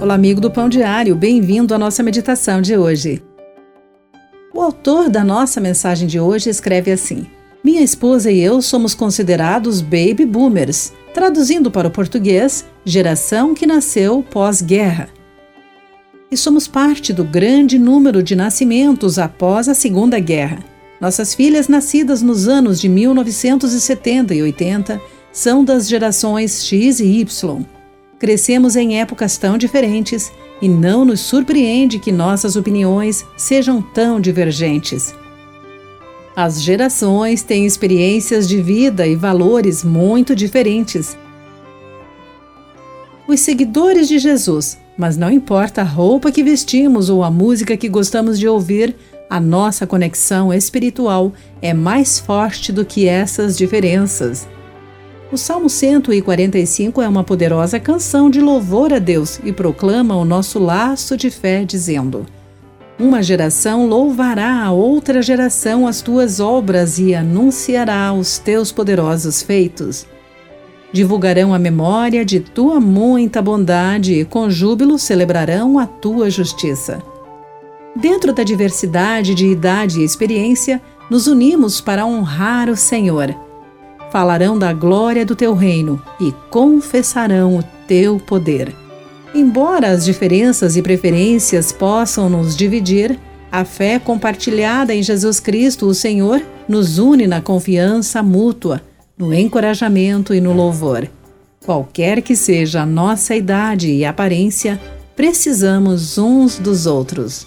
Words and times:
Olá, 0.00 0.14
amigo 0.14 0.40
do 0.40 0.48
Pão 0.48 0.68
Diário, 0.68 1.16
bem-vindo 1.16 1.74
à 1.74 1.78
nossa 1.78 2.04
meditação 2.04 2.62
de 2.62 2.76
hoje. 2.76 3.20
O 4.54 4.60
autor 4.60 5.10
da 5.10 5.24
nossa 5.24 5.60
mensagem 5.60 6.06
de 6.06 6.20
hoje 6.20 6.48
escreve 6.48 6.92
assim: 6.92 7.26
Minha 7.64 7.82
esposa 7.82 8.30
e 8.30 8.38
eu 8.38 8.62
somos 8.62 8.94
considerados 8.94 9.80
baby 9.80 10.24
boomers, 10.24 10.92
traduzindo 11.12 11.68
para 11.68 11.88
o 11.88 11.90
português, 11.90 12.64
geração 12.84 13.54
que 13.54 13.66
nasceu 13.66 14.22
pós-guerra. 14.22 15.08
E 16.30 16.36
somos 16.36 16.68
parte 16.68 17.12
do 17.12 17.24
grande 17.24 17.76
número 17.76 18.22
de 18.22 18.36
nascimentos 18.36 19.18
após 19.18 19.68
a 19.68 19.74
Segunda 19.74 20.20
Guerra. 20.20 20.60
Nossas 21.00 21.34
filhas, 21.34 21.66
nascidas 21.66 22.22
nos 22.22 22.46
anos 22.46 22.80
de 22.80 22.88
1970 22.88 24.32
e 24.32 24.42
80, 24.42 25.00
são 25.32 25.64
das 25.64 25.88
gerações 25.88 26.64
X 26.64 27.00
e 27.00 27.18
Y 27.20 27.66
Crescemos 28.18 28.74
em 28.74 28.98
épocas 29.00 29.36
tão 29.38 29.56
diferentes 29.56 30.32
e 30.60 30.68
não 30.68 31.04
nos 31.04 31.20
surpreende 31.20 31.98
que 31.98 32.10
nossas 32.10 32.56
opiniões 32.56 33.24
sejam 33.36 33.80
tão 33.80 34.20
divergentes. 34.20 35.14
As 36.34 36.62
gerações 36.62 37.42
têm 37.42 37.64
experiências 37.64 38.48
de 38.48 38.60
vida 38.60 39.06
e 39.06 39.14
valores 39.14 39.84
muito 39.84 40.34
diferentes. 40.34 41.16
Os 43.26 43.40
seguidores 43.40 44.08
de 44.08 44.18
Jesus, 44.18 44.78
mas 44.96 45.16
não 45.16 45.30
importa 45.30 45.82
a 45.82 45.84
roupa 45.84 46.32
que 46.32 46.42
vestimos 46.42 47.08
ou 47.10 47.22
a 47.22 47.30
música 47.30 47.76
que 47.76 47.88
gostamos 47.88 48.38
de 48.38 48.48
ouvir, 48.48 48.96
a 49.30 49.38
nossa 49.38 49.86
conexão 49.86 50.52
espiritual 50.52 51.32
é 51.60 51.74
mais 51.74 52.18
forte 52.18 52.72
do 52.72 52.84
que 52.84 53.06
essas 53.06 53.56
diferenças. 53.56 54.48
O 55.30 55.36
Salmo 55.36 55.68
145 55.68 57.02
é 57.02 57.08
uma 57.08 57.22
poderosa 57.22 57.78
canção 57.78 58.30
de 58.30 58.40
louvor 58.40 58.94
a 58.94 58.98
Deus 58.98 59.38
e 59.44 59.52
proclama 59.52 60.16
o 60.16 60.24
nosso 60.24 60.58
laço 60.58 61.18
de 61.18 61.30
fé, 61.30 61.66
dizendo: 61.66 62.24
Uma 62.98 63.22
geração 63.22 63.86
louvará 63.86 64.64
a 64.64 64.72
outra 64.72 65.20
geração 65.20 65.86
as 65.86 66.00
tuas 66.00 66.40
obras 66.40 66.98
e 66.98 67.14
anunciará 67.14 68.10
os 68.14 68.38
teus 68.38 68.72
poderosos 68.72 69.42
feitos. 69.42 70.06
Divulgarão 70.94 71.52
a 71.52 71.58
memória 71.58 72.24
de 72.24 72.40
tua 72.40 72.80
muita 72.80 73.42
bondade 73.42 74.14
e 74.14 74.24
com 74.24 74.48
júbilo 74.48 74.98
celebrarão 74.98 75.78
a 75.78 75.86
tua 75.86 76.30
justiça. 76.30 77.02
Dentro 77.94 78.32
da 78.32 78.42
diversidade 78.42 79.34
de 79.34 79.46
idade 79.46 80.00
e 80.00 80.04
experiência, 80.04 80.80
nos 81.10 81.26
unimos 81.26 81.82
para 81.82 82.06
honrar 82.06 82.70
o 82.70 82.76
Senhor 82.76 83.36
falarão 84.10 84.58
da 84.58 84.72
glória 84.72 85.24
do 85.24 85.36
teu 85.36 85.54
reino 85.54 86.02
e 86.20 86.32
confessarão 86.50 87.58
o 87.58 87.64
teu 87.86 88.18
poder. 88.18 88.74
Embora 89.34 89.90
as 89.90 90.04
diferenças 90.04 90.76
e 90.76 90.82
preferências 90.82 91.70
possam 91.70 92.28
nos 92.28 92.56
dividir, 92.56 93.18
a 93.50 93.64
fé 93.64 93.98
compartilhada 93.98 94.94
em 94.94 95.02
Jesus 95.02 95.40
Cristo, 95.40 95.86
o 95.86 95.94
Senhor, 95.94 96.42
nos 96.68 96.98
une 96.98 97.26
na 97.26 97.40
confiança 97.40 98.22
mútua, 98.22 98.82
no 99.16 99.34
encorajamento 99.34 100.34
e 100.34 100.40
no 100.40 100.52
louvor. 100.52 101.08
Qualquer 101.64 102.22
que 102.22 102.36
seja 102.36 102.82
a 102.82 102.86
nossa 102.86 103.34
idade 103.34 103.90
e 103.90 104.04
aparência, 104.04 104.80
precisamos 105.16 106.16
uns 106.16 106.58
dos 106.58 106.86
outros. 106.86 107.46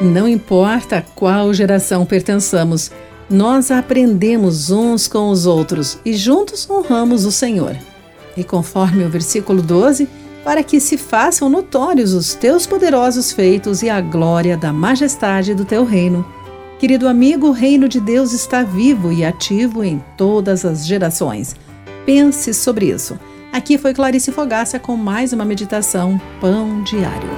Não 0.00 0.28
importa 0.28 1.04
qual 1.14 1.52
geração 1.52 2.06
pertençamos, 2.06 2.90
nós 3.30 3.70
aprendemos 3.70 4.70
uns 4.70 5.06
com 5.06 5.28
os 5.28 5.44
outros 5.44 5.98
e 6.04 6.14
juntos 6.14 6.68
honramos 6.68 7.24
o 7.24 7.32
Senhor. 7.32 7.76
E 8.36 8.42
conforme 8.42 9.04
o 9.04 9.10
versículo 9.10 9.60
12, 9.60 10.08
para 10.42 10.62
que 10.62 10.80
se 10.80 10.96
façam 10.96 11.50
notórios 11.50 12.14
os 12.14 12.34
teus 12.34 12.66
poderosos 12.66 13.32
feitos 13.32 13.82
e 13.82 13.90
a 13.90 14.00
glória 14.00 14.56
da 14.56 14.72
majestade 14.72 15.54
do 15.54 15.64
teu 15.64 15.84
reino. 15.84 16.24
Querido 16.78 17.06
amigo, 17.08 17.48
o 17.48 17.52
reino 17.52 17.88
de 17.88 18.00
Deus 18.00 18.32
está 18.32 18.62
vivo 18.62 19.12
e 19.12 19.24
ativo 19.24 19.84
em 19.84 20.02
todas 20.16 20.64
as 20.64 20.86
gerações. 20.86 21.54
Pense 22.06 22.54
sobre 22.54 22.86
isso. 22.86 23.18
Aqui 23.52 23.76
foi 23.76 23.92
Clarice 23.92 24.32
Fogaça 24.32 24.78
com 24.78 24.96
mais 24.96 25.32
uma 25.32 25.44
meditação 25.44 26.18
Pão 26.40 26.82
Diário. 26.82 27.28